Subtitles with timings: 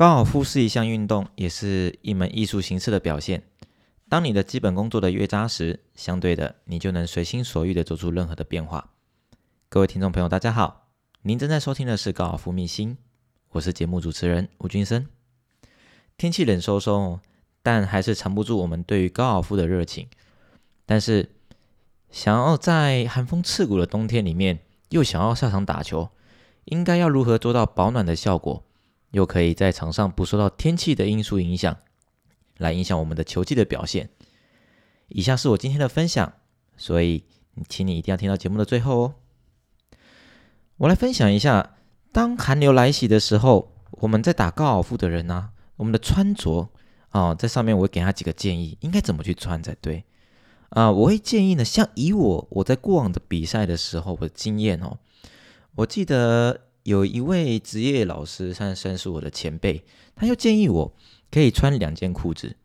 [0.00, 3.42] 高尔夫是一项运动，也是一门艺术形式的表现。
[4.08, 8.92] 当你的基本功做得越扎实，相对的，你就能随心所欲地做出任何的变化。
[9.68, 10.86] 各位听众朋友，大家好，
[11.20, 12.96] 您正在收听的是高尔夫秘辛，
[13.50, 15.06] 我是节目主持人吴君生。
[16.16, 17.18] 天气冷飕飕，
[17.62, 20.08] 但还是藏不住我们对于高尔夫的热情。
[20.86, 21.28] 但是，
[22.10, 26.08] 想要在寒风刺骨的冬天里面，又想要下场打球，
[26.64, 28.64] 应该要如何做到保暖的效果，
[29.10, 31.76] 又可以在场上不受到天气的因素影响，
[32.58, 34.10] 来影响我们的球技的表现？
[35.08, 36.32] 以下是我今天的分享，
[36.76, 37.24] 所以
[37.68, 39.14] 请你一定要听到节目的最后哦。
[40.76, 41.76] 我来分享一下，
[42.12, 46.68] 当寒流来袭的时候，我们在打高尔夫的人呢，我们的穿着
[47.10, 50.04] 啊，在上面我会给他几个建议，应该怎么去穿才对。
[50.70, 54.96] 啊，我会建议呢，像以我我在过往的比赛的时候我的经验哦，
[55.74, 59.84] 我记得有一位职业老师，算算是我的前辈，
[60.14, 60.96] 他就建议我
[61.30, 62.56] 可以穿两件裤子。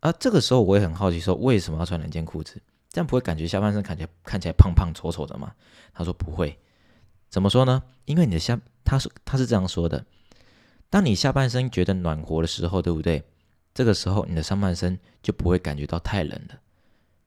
[0.00, 2.60] 啊，这个时候我也很好奇，说为什么要穿两件裤子？
[2.90, 5.52] 这样不会感觉下半身看起来看起来胖胖丑丑的吗？
[5.92, 6.58] 他说不会，
[7.28, 7.82] 怎么说呢？
[8.04, 10.04] 因为你的下，他是他是这样说的，
[10.88, 13.22] 当你下半身觉得暖和的时候，对不对？
[13.74, 16.60] 这个时候你的上半身就不会感觉到太冷了。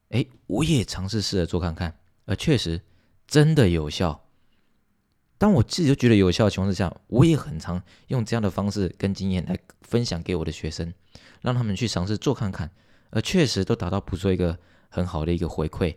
[0.09, 2.81] 哎，我也尝试试着做看看，而确实
[3.27, 4.25] 真的有效。
[5.41, 10.93] 当我自己都觉得有效的情况之下，我也很常用这样的方式跟经验来分享给我的学生，
[11.41, 12.69] 让他们去尝试做看看，
[13.09, 14.55] 而确实都达到不错一个
[14.89, 15.95] 很好的一个回馈。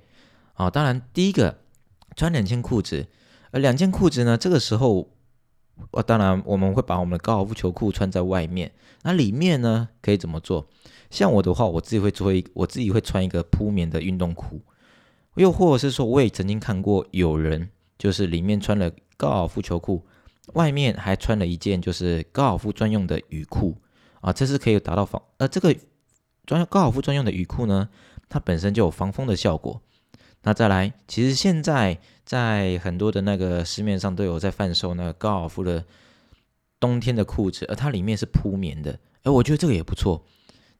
[0.54, 1.58] 啊，当然第一个
[2.16, 3.06] 穿两件裤子，
[3.50, 5.10] 而两件裤子呢，这个时候，
[5.90, 8.72] 呃当然我们会把我们的高尔夫球裤穿在外面，
[9.02, 10.66] 那里面呢可以怎么做？
[11.10, 14.62] 像我的话，我自己会做一，我自己会穿一个铺棉的运动裤，
[15.34, 20.04] 又或者是说，我也曾经看过有人就是里面穿了高尔夫球裤，
[20.54, 23.76] 外面还穿了一件就是高尔夫专用的雨裤
[24.20, 25.74] 啊，这是可以达到防呃这个
[26.46, 27.88] 专用高尔夫专用的雨裤呢，
[28.28, 29.80] 它本身就有防风的效果。
[30.42, 35.84] 那再来，其实现在在很多的那个市面上都有在贩售那个高尔夫的
[36.78, 40.22] 冬天的裤子，而它里面是铺棉的，而我觉得这个也不错。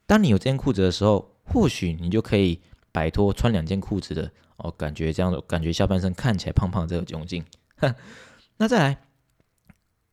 [0.06, 2.60] 当你有这件裤子的时候，或许你就可以
[2.92, 7.42] 摆脱穿两件裤子的哦感觉，这样的感觉下半身看起来胖胖这个窘境。
[8.56, 8.98] 那再来，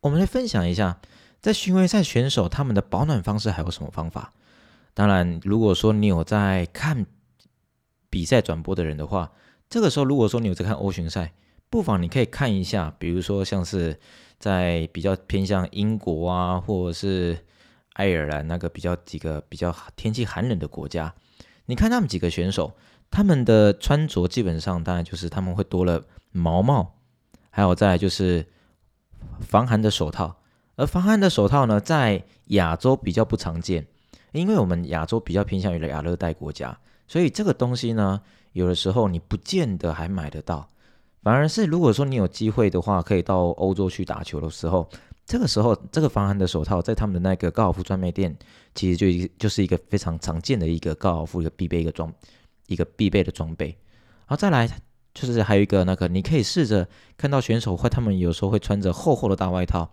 [0.01, 0.99] 我们来分享一下，
[1.39, 4.33] 在巡回赛选手他们的保暖方式还有什么方法？
[4.93, 7.05] 当然，如果说你有在看
[8.09, 9.31] 比赛转播的人的话，
[9.69, 11.33] 这个时候如果说你有在看欧巡赛，
[11.69, 13.99] 不妨你可以看一下，比如说像是
[14.39, 17.45] 在比较偏向英国啊，或者是。
[17.95, 21.13] 爱尔兰那个比较几个比较天气寒冷的国家，
[21.65, 22.73] 你看他们几个选手，
[23.11, 26.01] 他们的穿着基本上当然就是他们会多了
[26.31, 27.00] 毛帽，
[27.51, 28.47] 还有再来就是
[29.39, 30.35] 防寒的手套。
[30.75, 33.85] 而防寒的手套呢，在亚洲比较不常见，
[34.31, 36.75] 因为我们亚洲比较偏向于亚热带国家，
[37.07, 38.19] 所以这个东西呢，
[38.53, 40.67] 有的时候你不见得还买得到。
[41.21, 44.89] 反而是如果说你有机会的话，可以到欧洲去打球的时候。
[45.23, 48.35] 这个时候，这个防寒的手套在他们的那个高尔夫专卖店，
[48.75, 52.11] 其实就就是一个非常常见的一个高尔夫一个必备一个装
[52.67, 53.77] 一个必备的装备。
[54.25, 54.67] 好，再来
[55.13, 59.91] 就是还有一个那个，你可以试着看到选手会他们有时候会穿着厚厚的大外套，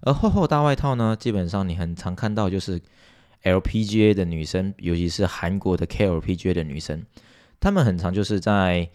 [0.00, 2.80] 而厚厚大外套呢，基本上你很常看到就是
[3.42, 7.04] LPGA 的女生，尤其是韩国的 KLPGA 的女生，
[7.58, 8.90] 她们很常就是在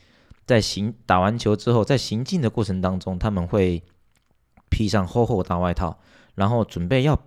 [0.45, 3.83] 在行打完球之后，在行进的过程当中，他们会。
[4.67, 5.99] 披上厚厚大外套，
[6.33, 7.17] 然后准备要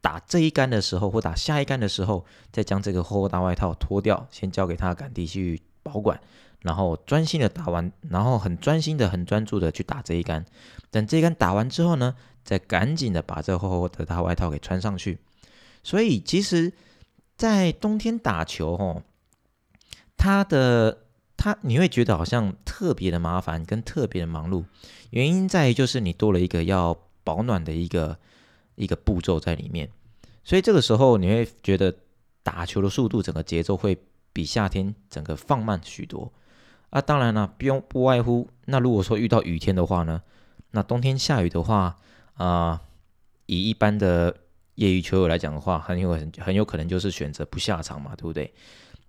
[0.00, 6.18] 打这一杆的时候，或打下一杆的时候，再将这个厚厚大外套脱掉，先交给他的杆弟去保管，
[6.62, 10.44] 然后专心的打完，然后很专心的、很专注的去打这一杆。
[10.90, 12.14] 等这一杆打完之后呢，
[12.44, 15.18] 再赶紧的把这厚厚的大外套给穿上去。
[15.82, 16.72] 所以，其实，
[17.36, 19.02] 在冬天打球，哦，
[20.16, 21.04] 它的。
[21.40, 24.64] 它你会觉得好像特别的麻烦跟特别的忙碌，
[25.10, 28.18] 原因在于就是你多了一个要保暖的一个
[28.74, 29.88] 一个步骤在里面，
[30.42, 31.94] 所以这个时候你会觉得
[32.42, 33.96] 打球的速度整个节奏会
[34.32, 36.32] 比夏天整个放慢许多
[36.90, 37.00] 啊。
[37.00, 40.22] 当然了，不用不外乎那如果说遇到雨天的话呢，
[40.72, 41.96] 那冬天下雨的话
[42.34, 42.80] 啊，
[43.46, 44.36] 以一般的
[44.74, 48.52] 业余球友来讲的话，很有很很有可能就是选择不下场嘛，对不对？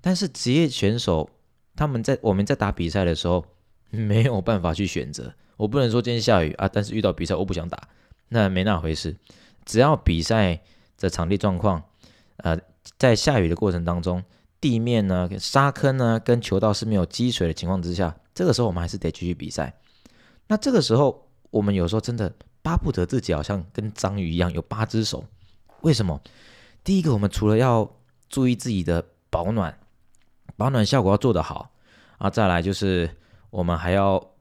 [0.02, 1.30] 但是职业选手。
[1.76, 3.46] 他们在我们在打比赛的时候
[3.90, 7.88] 没有办法去选择，我不能说今天下雨啊，但是遇到比赛我不想打，
[8.28, 9.16] 那没那回事。
[9.64, 10.60] 只要比赛
[10.98, 11.81] 的场地状况，
[12.38, 12.60] 呃，
[12.98, 14.22] 在下雨的过程当中，
[14.61, 19.73] 地面呢、沙坑呢跟球道是没有积水的情况之下，这个时候我们还是得继续比赛。
[20.47, 25.23] 那这个时候我们有时候真的巴不得自己好像跟章鱼一样有八只手，
[25.81, 26.21] 为什么？
[26.83, 27.89] 第一个，我们除了要
[28.27, 29.77] 注意自己的保暖，
[30.57, 31.71] 保暖效果要做得好
[32.17, 33.09] 啊，再来就是
[33.50, 34.33] 我们还要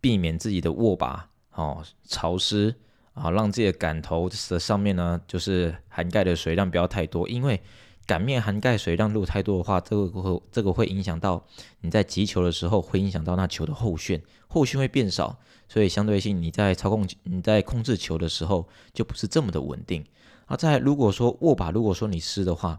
[0.00, 2.74] 避免自己的握把哦潮湿
[3.14, 7.60] 啊，让自己的杆头的上面呢就是涵盖的水量不要太多，因为
[8.06, 11.44] 杆面含盖水量如果太多的话，这个会这个会影响到
[11.80, 20.04] 你在击球的时候，会影响到那球的后旋，后旋会变少，所以相对性你在操控你在控制球的时候就不是这么的稳定。
[20.46, 22.78] 啊，在如果说握把如果说你湿的话，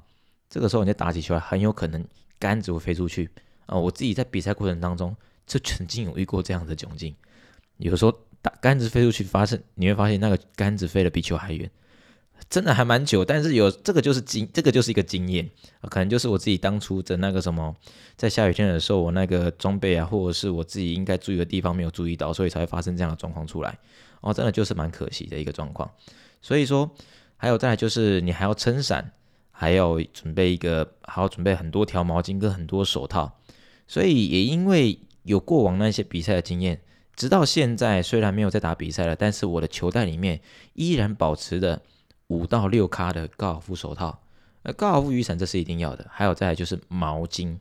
[0.50, 2.06] 这个时候你在打起球来很有可能
[2.38, 3.30] 杆子会飞出去
[3.66, 3.76] 啊。
[3.76, 5.16] 我自己在比赛过程当中
[5.48, 7.16] 就曾经有遇过这样的窘境，
[7.78, 8.14] 有时候
[8.44, 11.70] 打杆子飞出去，发现你会发现那个杆子飞得比球还远，
[12.50, 13.24] 真的还蛮久。
[13.24, 15.50] 但是有这个就是经，这个就是一个经验，
[15.90, 17.76] 可能就是我自己当初的那个什么，
[18.16, 23.78] 在下雨天的时候，我那个装备啊，或者是我自己应该注意的地方没有注意到，所以才会发生这样的状况出来。
[24.22, 25.90] 哦，真的就是蛮可惜的一个状况。
[26.42, 26.90] 所以说。
[27.38, 29.12] 还有再来就是你还要撑伞，
[29.52, 33.40] 还要准备一个，还要准备很多条毛巾跟很多手套，
[33.88, 36.80] 所以也因为有过往那些比赛的经验，
[37.14, 40.40] 直到现在虽然没有在打比赛了，但是我的球袋里面
[40.76, 41.82] 依然保持着
[42.28, 44.24] 五到六卡的高尔夫手套，
[44.64, 46.08] 呃，高尔夫雨伞这是一定要的。
[46.12, 47.58] 还有再来就是毛巾，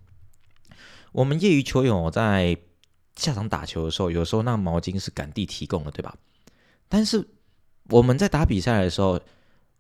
[1.13, 2.57] 我们业余球友在
[3.17, 6.17] 下场打球的时候，有时候那毛巾是赶地提供的，对吧？
[6.89, 7.27] 但是
[7.91, 9.21] 我们在打比赛的时候，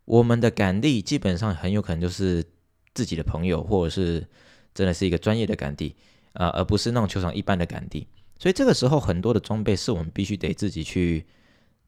[0.04, 2.44] 我们的杆地基本上很有可能就是
[2.92, 4.26] 自己的朋友，或者是
[4.75, 5.96] 真的是一个专业的杆地
[6.34, 8.06] 啊，而不是那种球场一般的杆地。
[8.38, 11.25] 所以这个时候很多的装备是我们必须得自己去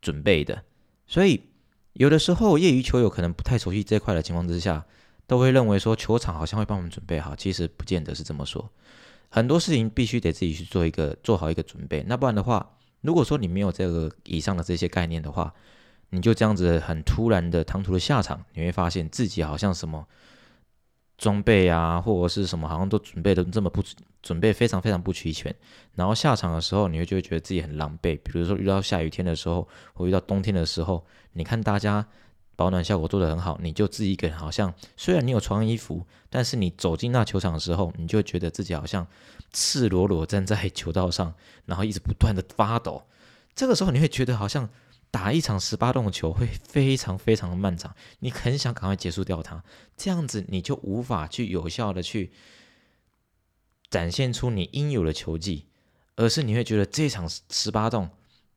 [0.00, 0.62] 准备的。
[1.06, 1.42] 所以
[1.98, 4.84] 有的时候业余球友可能不太熟悉这块的情况之下，
[5.26, 8.70] 都会认为说球场好像会帮我们准备好，其实不见得是这么说。
[9.30, 15.52] 很多事情必须得自己去做一个做好一个准备，那不然的话，如果说你没有这个以上的这些概念的话，
[16.10, 20.06] 你就这样子很突然的唐突的下场，你会发现自己好像什么
[21.16, 23.82] 装备啊，或者是什么好像都准备的这么不
[24.26, 25.54] 准备非常非常不齐全，
[25.94, 28.18] 然后下场的时候，你会就会觉得自己很狼狈。
[28.24, 32.04] 比如说遇到下雨天的时候，或遇到冬天的时候，你看大家
[32.56, 39.06] 保暖效果做得很好，你就自己一个人好像虽然你有穿衣服，但是你走进那球场的时候，你就觉得自己好像
[39.52, 41.32] 赤裸裸站在球道上，
[41.66, 43.04] 然后一直不断的发抖。
[43.54, 44.68] 这个时候你会觉得好像。
[45.08, 49.62] 打一场十八洞的球会非常非常的漫长，你很想赶快结束掉它，
[49.96, 52.32] 这样子你就无法去有效的去
[53.96, 55.64] 展现出你应有的球技，
[56.16, 58.10] 而是你会觉得这场十八洞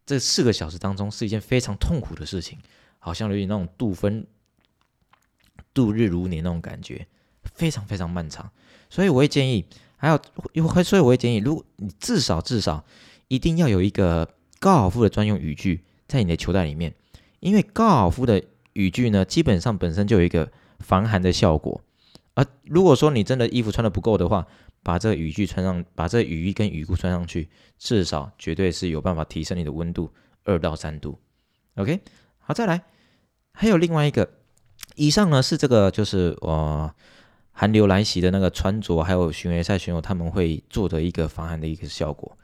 [0.05, 2.59] 这四个小时当中是一件非常痛苦的事情，
[2.99, 4.27] 好像有点那种度分
[5.73, 7.07] 度日如年那种感觉，
[7.55, 8.51] 非常非常漫长。
[8.89, 9.63] 所以我会建议，
[9.95, 10.19] 还有
[10.51, 12.83] 又会，所以我会建议，如果你至少至少
[13.29, 15.85] 一定要有一个高尔夫的专用语句。
[16.09, 16.95] 在你的球袋里面，
[17.39, 18.43] 因为高尔夫的
[18.73, 21.81] 雨具呢，基本上本身就有一个防寒的效果。
[22.39, 24.47] 而如果说你真的衣服穿的不够的话，
[24.81, 30.09] 把这个雨具穿上，把这雨衣跟雨裤穿上去，至少绝对是有办法提升你的温度
[30.45, 31.19] 二到三度。
[31.75, 31.99] OK，
[32.37, 32.81] 好，再来，
[33.51, 34.35] 还有另外一个，
[34.95, 36.95] 以上呢是这个就是我
[37.51, 42.37] 寒流来袭的那个穿着，还有巡回赛选手他们会做的一个防寒的一个效果。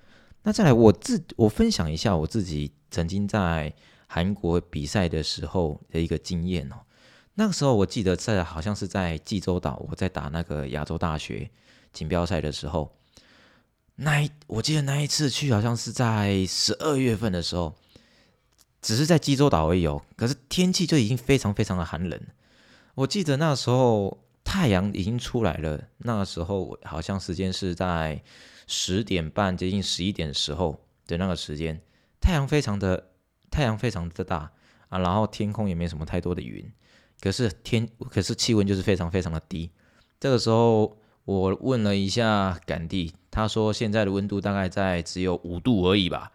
[0.43, 3.73] 那再来，我自我分享一下我自己曾经在
[4.07, 6.75] 韩国比赛的时候的一个经验哦。
[7.35, 11.49] 那个时候我记得在好像是在济州岛，我在打那个亚洲大学
[11.93, 12.97] 锦标赛的时候，
[13.95, 17.75] 那一我记得那一次去好像是在十二月份的时候，
[18.81, 20.01] 只是在济州岛而已哦。
[20.15, 22.19] 可是天气就已经非常非常的寒冷。
[22.95, 28.23] 我记得那时候太阳已经出来了，那个时候好像时间是在。
[28.67, 31.79] 十点半接近十一点的时候的那个时间，
[32.19, 33.11] 太阳非常的
[33.51, 34.51] 太阳非常的大
[34.89, 36.67] 啊，然后天空也没什么太多的云，
[37.25, 39.71] 可是天可是气温就是非常非常的低。
[40.19, 46.31] 这个时候我问了一下赶地，他说现在的温度大概在只有五度而已吧。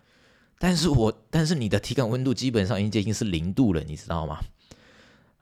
[0.58, 4.40] 但是我但是你的体感温度基本上已经接近是零度了，你知道吗？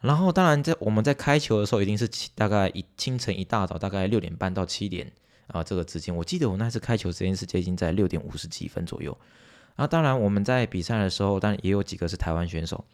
[0.02, 5.10] 然后当然在我们在开球的时候一定是大概一清晨一大早大概六点半到七点。
[5.46, 9.16] 啊，这个之间，我记得我那次开球时间是接近在六点五十几分左右。
[9.76, 12.84] 啊，当然我们在比赛的时候，当然也有几个是台湾选手。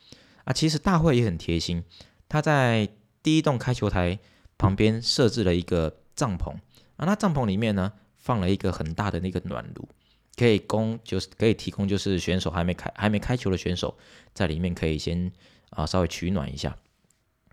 [0.45, 1.83] 啊，其实大会也很贴心，
[2.29, 2.89] 他在
[3.23, 4.19] 第一栋开球台
[4.59, 6.51] 旁边设置了一个帐篷。
[6.97, 9.89] 啊，那帐篷里面呢，放了一个很大的那个暖炉，
[10.37, 13.97] 可以供就是可以提供就是选手还没开还没开球的选手
[14.33, 15.33] 在里面可以先
[15.71, 16.77] 啊稍微取暖一下。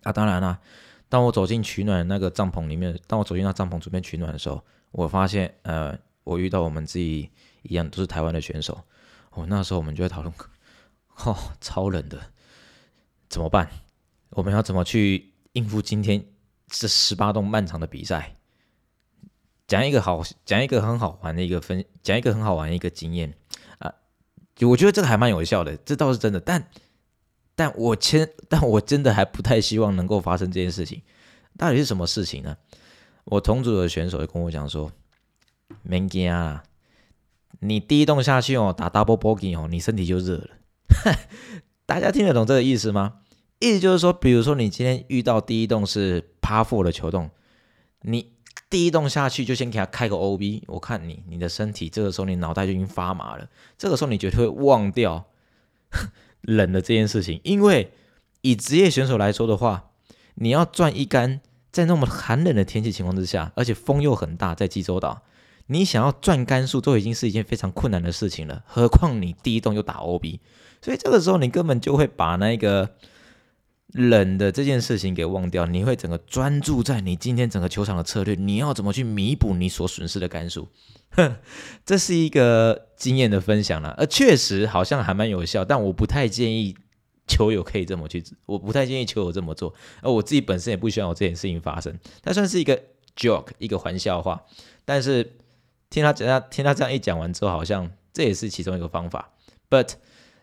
[0.03, 0.59] 啊，当然了，
[1.09, 4.63] 当我走进取暖那个帐篷里面，当我走进那帐篷准备取暖的时候。
[4.91, 7.29] 我发现，呃，我遇到我们自己
[7.61, 8.83] 一样都是台湾的选手，
[9.29, 10.33] 哦，那时候我们就在讨论，
[11.23, 12.19] 哦，超冷的，
[13.29, 13.69] 怎么办？
[14.31, 16.25] 我们要怎么去应付今天
[16.67, 18.35] 这十八洞漫长的比赛。
[19.67, 23.33] 讲一个好，讲一个很好玩的一个分，讲一个很好玩的一个经验
[23.79, 23.93] 啊，
[24.61, 26.39] 我觉得这个还蛮有效的，这倒是真的。
[26.41, 26.67] 但，
[27.55, 31.01] 但我签，但我真的还不太希望能够发生这件事情。
[31.57, 32.57] 到底是什么事情呢？
[33.23, 34.91] 我同组的选手就跟我讲说
[35.83, 36.63] ：“没惊啊，
[37.59, 40.49] 你第一洞下去哦，打 double bogey 哦，你身体就热了。”
[41.85, 43.20] 大家听得懂这个意思吗？
[43.61, 47.29] 意思就是说，比如说你今天遇到第一洞是 par four 的球洞，
[48.01, 48.33] 你。
[48.69, 55.25] 第一洞下去就先给他开个 O B，我看你你的身体这个时候你脑袋就已经发麻了，这个时候你绝对会忘掉
[56.39, 57.91] 冷的这件事情，因为
[58.39, 59.89] 以职业选手来说的话，
[60.35, 65.23] 你要转一杆在那么寒冷的天气情况之下，而且风又很大，在济州岛，
[65.67, 70.39] 你想要转杆数都已经是一件非常困难的事情了，何况你第一洞又打 O B，
[70.81, 72.91] 所以这个时候你根本就会把那个。
[73.93, 80.69] 冷的这件事情给忘掉，你会整个专注在你今天整个球场的策略，你要怎么去弥补你所损失的杆数？
[81.85, 86.73] 这是一个经验的分享了，呃，确实好像还蛮有效，但我不太建议
[87.27, 91.99] 球友可以这么去，我不太建议球友这么做，而我自己本身也不希望有这件事情发生。
[92.21, 92.81] 它算是一个
[93.17, 94.41] joke，一个玩笑话，
[94.85, 95.33] 但是
[95.89, 99.33] 听他讲，他听他这样一讲完之后，好像这也是其中一个方法
[99.69, 99.95] ，but。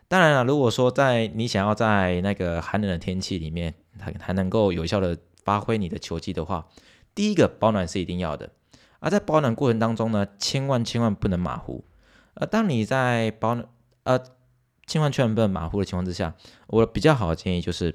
[0.08, 6.66] 当然了，如果说在你想要在那个寒冷的天气里面还还能够有效的发挥你的球技的话，
[7.14, 8.48] 第一个保暖是一定要的。
[9.00, 11.84] 而在保暖过程当中呢，千万千万不能马虎。
[12.34, 13.68] 而当你在保暖
[14.04, 14.18] 呃
[14.86, 16.34] 千万千万不能马虎的情况之下，
[16.68, 17.94] 我比较好的建议就是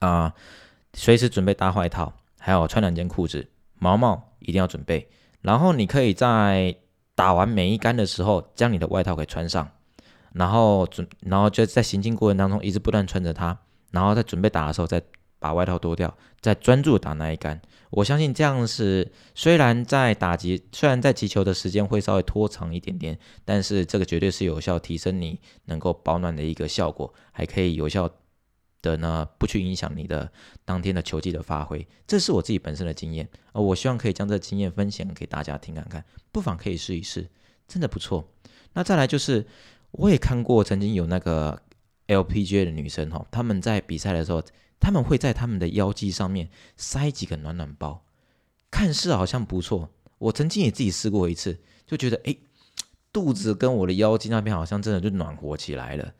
[0.00, 0.34] 啊，
[0.94, 5.08] 随时准备大外套，还有穿两件裤子，毛毛一定要准备。
[5.40, 6.74] 然后你可以在
[7.14, 9.70] 打完每一杆的时候，将你的外套给穿上。
[10.32, 13.58] 然后准，然后就在行进过程当中一直不断穿着它，
[13.90, 15.02] 然后在准备打的时候再
[15.38, 17.60] 把外套脱掉，再专注打那一杆。
[17.90, 28.10] 我相信这样是虽然在打击，虽然在击球的时间会稍微拖长一点点，但是这个绝对是有效提升你能够保暖的一个效果，还可以有效
[28.82, 30.30] 的呢不去影响你的
[30.66, 31.86] 当天的球技的发挥。
[32.06, 37.30] 这是我自己本身的经验，呃，我希望可以将这经验分享给大家听看看，不妨可以试一试，
[37.66, 38.28] 真的不错。
[38.74, 39.46] 那再来就是。
[39.92, 41.62] 我也看过，曾经有那个
[42.06, 44.42] LPGA 的女生哈，他们在比赛的时候，
[44.78, 48.04] 他们会在他们的腰际上面塞几个暖暖包，
[48.70, 49.90] 看似好像不错。
[50.18, 52.36] 我曾经也自己试过一次，就觉得哎，
[53.12, 56.12] 肚子跟我的腰际那边好像真的就暖和起来了。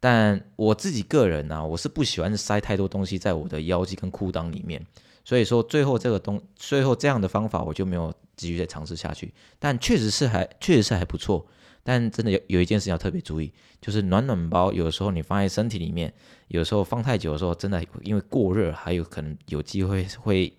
[0.00, 4.86] 但我自己个人呢，我是不喜欢塞太多东西在我的腰际跟裤裆里面，
[5.24, 9.34] 所以说最后这个东，最后这样的方法我就没有继续再尝试下去。
[9.58, 11.44] 但确实是还，确实是还不错。
[11.88, 16.12] 但真的有有一件事要特别注意，就是暖暖包有时候你放在身体里面，
[16.48, 20.52] 有时候放太久的时候，真的因为过热，还有可能有机会会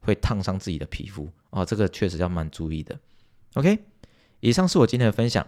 [0.00, 2.98] 会烫伤自己的皮肤哦，这个确实要蛮注意的。
[3.54, 3.84] OK，
[4.40, 5.46] 以上是我今天的分享，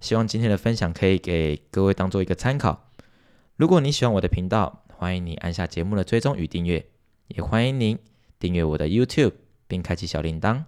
[0.00, 2.90] 希望今天的分享可以给各位当做一个参考。
[3.54, 6.84] 如果你喜欢我的频道，欢迎你按下节目的追踪与订阅，
[7.28, 7.96] 也欢迎您
[8.40, 9.34] 订阅我的 YouTube
[9.68, 10.64] 并开启小铃铛，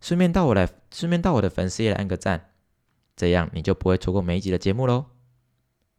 [0.00, 2.50] 顺便到我来顺便到我的粉丝页来按个赞。
[3.16, 5.06] 这样你就不会错过每一集的节目喽。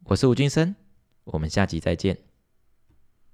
[0.05, 0.75] 我是吴俊生，
[1.23, 2.17] 我们下集再见。